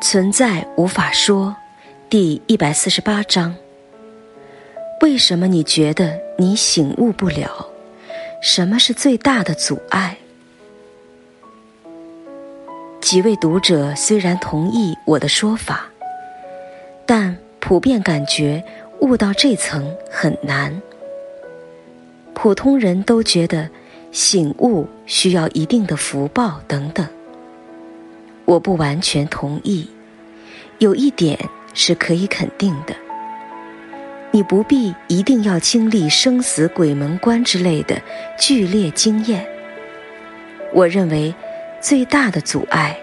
[0.00, 1.54] 存在无法说，
[2.08, 3.54] 第一百四十八章。
[5.02, 7.68] 为什么你觉得你醒悟不了？
[8.40, 10.16] 什么是最大的阻碍？
[13.02, 15.90] 几位读者虽然同意我的说法，
[17.04, 18.64] 但普遍感觉
[19.00, 20.80] 悟到这层很难。
[22.32, 23.68] 普通人都觉得
[24.12, 27.06] 醒悟需要一定的福报等等。
[28.50, 29.88] 我不完全同意，
[30.78, 31.38] 有一点
[31.72, 32.96] 是可以肯定的：
[34.32, 38.02] 你不必一定要经历生死鬼门关之类的
[38.36, 39.46] 剧烈经验。
[40.72, 41.32] 我认为
[41.80, 42.98] 最大的阻碍，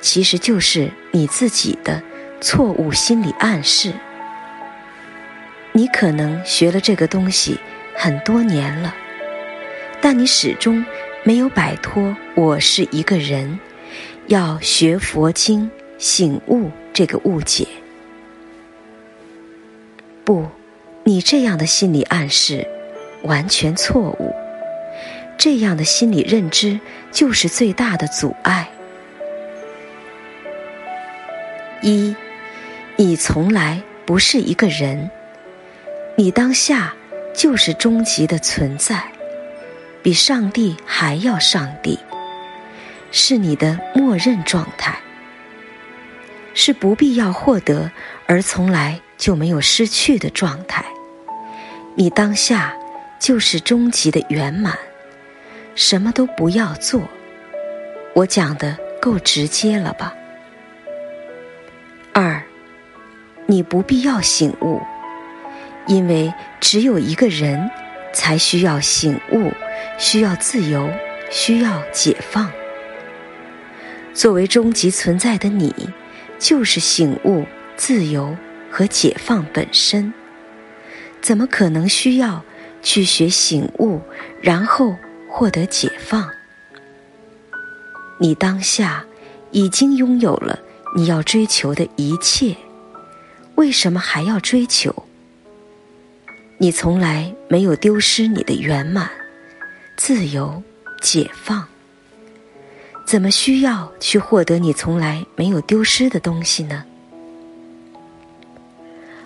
[0.00, 2.00] 其实就是你自己的
[2.40, 3.92] 错误心理暗示。
[5.72, 7.58] 你可能学了这个东西
[7.96, 8.94] 很多年了，
[10.00, 10.84] 但你始终
[11.24, 13.58] 没有摆脱“我是一个人”。
[14.26, 17.66] 要学佛经醒悟这个误解。
[20.24, 20.46] 不，
[21.04, 22.66] 你这样的心理暗示
[23.22, 24.34] 完全错误。
[25.38, 26.78] 这样的心理认知
[27.10, 28.68] 就是最大的阻碍。
[31.80, 32.14] 一，
[32.96, 35.10] 你从来不是一个人，
[36.16, 36.94] 你当下
[37.34, 39.02] 就是终极的存在，
[40.00, 41.98] 比上帝还要上帝。
[43.12, 44.98] 是你的默认状态，
[46.54, 47.90] 是不必要获得
[48.26, 50.84] 而从来就没有失去的状态。
[51.94, 52.74] 你当下
[53.20, 54.76] 就是终极的圆满，
[55.74, 57.02] 什么都不要做。
[58.14, 60.14] 我讲的够直接了吧？
[62.14, 62.42] 二，
[63.46, 64.80] 你不必要醒悟，
[65.86, 67.70] 因为只有一个人
[68.14, 69.52] 才需要醒悟，
[69.98, 70.90] 需要自由，
[71.30, 72.50] 需要解放。
[74.14, 75.74] 作为终极存在的你，
[76.38, 77.44] 就是醒悟、
[77.76, 78.36] 自由
[78.70, 80.12] 和解放本身。
[81.20, 82.44] 怎么可能需要
[82.82, 84.00] 去学醒悟，
[84.40, 84.96] 然后
[85.28, 86.28] 获得解放？
[88.18, 89.04] 你当下
[89.50, 90.58] 已经拥有了
[90.94, 92.56] 你要追求的一切，
[93.54, 94.94] 为什么还要追求？
[96.58, 99.10] 你从来没有丢失你的圆满、
[99.96, 100.62] 自由、
[101.00, 101.66] 解放。
[103.04, 106.84] 怎么需要去获得你从来没有丢失的东西呢？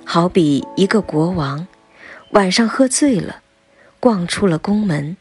[0.04, 1.66] 好比一个国王，
[2.30, 3.40] 晚上喝醉了，
[4.00, 5.16] 逛出了宫门，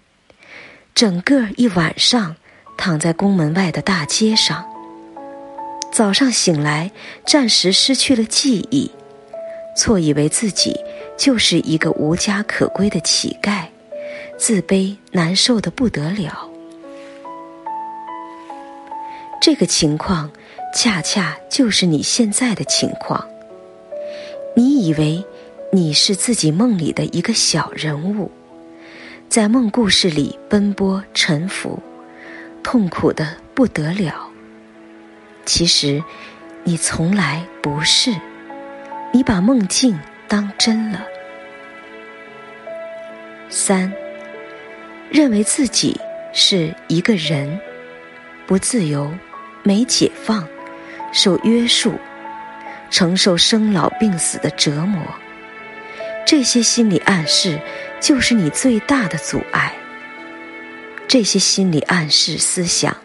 [0.94, 2.36] 整个一晚上
[2.78, 4.66] 躺在宫门外的大街上。
[5.92, 6.92] 早上醒来，
[7.26, 8.92] 暂时失去了记忆，
[9.78, 10.76] 错以为自己
[11.18, 13.66] 就是一个无家可归的乞丐，
[14.38, 16.50] 自卑难受的不得了。
[19.42, 20.32] 这个情况，
[20.74, 23.28] 恰恰就是你现在的情况。
[24.56, 25.24] 你以为
[25.72, 28.32] 你是自己梦里的一个小人物，
[29.30, 31.80] 在梦故事里奔波沉浮，
[32.64, 34.30] 痛苦的不得了。
[35.46, 36.04] 其实，
[36.64, 38.12] 你从来不是。
[39.14, 39.98] 你把梦境
[40.28, 41.06] 当真了。
[43.50, 43.94] 三，
[45.10, 45.98] 认为自己
[46.34, 47.60] 是一个人，
[48.46, 49.10] 不自由。
[49.68, 50.48] 没解放，
[51.12, 51.96] 受约束，
[52.92, 55.02] 承受生老病死的折磨，
[56.24, 57.60] 这些心理暗示
[58.00, 59.74] 就是你最大的阻碍。
[61.08, 62.96] 这些心理暗示思想，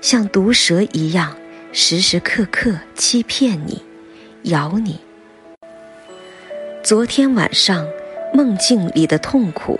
[0.00, 1.36] 像毒蛇一样，
[1.72, 3.80] 时时刻刻欺骗你，
[4.50, 4.98] 咬你。
[6.82, 7.86] 昨天晚上
[8.34, 9.78] 梦境里的痛苦，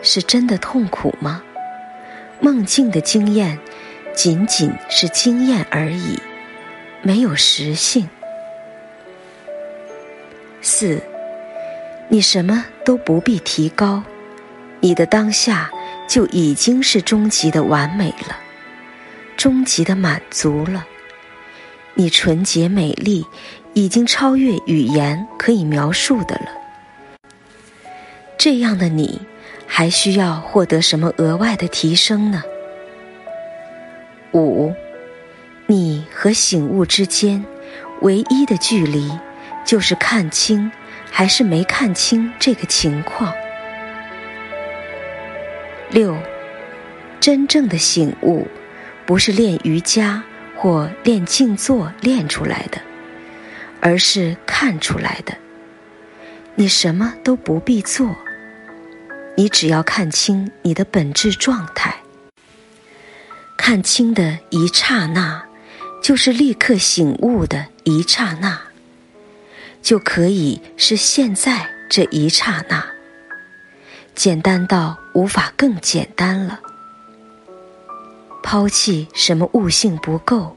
[0.00, 1.42] 是真的痛苦吗？
[2.38, 3.58] 梦境的经验。
[4.14, 6.18] 仅仅是经验而已，
[7.02, 8.08] 没有实性。
[10.60, 11.02] 四，
[12.08, 14.02] 你什么都不必提高，
[14.80, 15.70] 你的当下
[16.08, 18.36] 就已经是终极的完美了，
[19.36, 20.86] 终极的满足了。
[21.94, 23.26] 你纯洁美丽，
[23.74, 26.48] 已经超越语言可以描述的了。
[28.38, 29.20] 这样的你，
[29.66, 32.42] 还需要获得什么额外的提升呢？
[34.32, 34.74] 五，
[35.66, 37.44] 你和醒悟之间
[38.00, 39.10] 唯一的距离，
[39.64, 40.70] 就是看清
[41.10, 43.32] 还是没看清这个情况。
[45.90, 46.16] 六，
[47.20, 48.46] 真正的醒悟，
[49.04, 50.22] 不是练瑜伽
[50.56, 52.80] 或练静坐练出来的，
[53.80, 55.36] 而是看出来的。
[56.54, 58.14] 你什么都不必做，
[59.36, 62.01] 你只要看清你的本质状态。
[63.64, 65.40] 看清的一刹那，
[66.02, 68.60] 就是立刻醒悟的一刹那，
[69.80, 72.84] 就可以是现在这一刹那。
[74.16, 76.58] 简单到无法更简单了。
[78.42, 80.56] 抛弃什么悟性不够、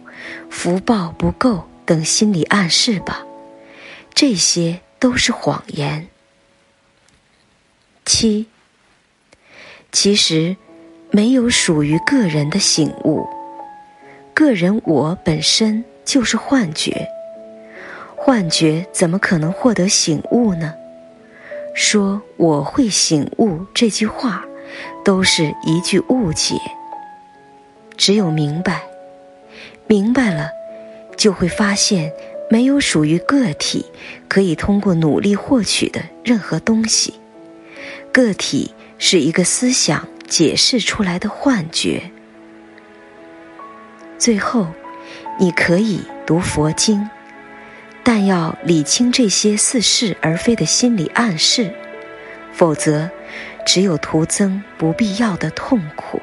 [0.49, 3.23] 福报不够等心理暗示吧，
[4.15, 6.07] 这些都是谎言。
[8.03, 8.47] 七，
[9.91, 10.57] 其实
[11.15, 13.25] 没有属于个人的醒悟，
[14.33, 17.07] 个人我本身就是幻觉，
[18.17, 20.73] 幻觉怎么可能获得醒悟呢？
[21.73, 24.43] 说我会醒悟这句话，
[25.05, 26.55] 都是一句误解。
[27.95, 28.83] 只有明白，
[29.87, 30.49] 明白了，
[31.15, 32.11] 就会发现
[32.49, 33.85] 没有属于个体
[34.27, 37.13] 可以通过努力获取的任何东西。
[38.11, 42.11] 个体是一个思想解释出来的幻觉。
[44.17, 44.67] 最后，
[45.39, 47.09] 你可以读佛经。
[48.03, 51.73] 但要理清这些似是而非的心理暗示，
[52.53, 53.09] 否则，
[53.65, 56.21] 只有徒增不必要的痛苦。